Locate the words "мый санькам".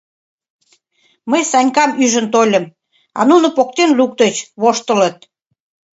1.29-1.91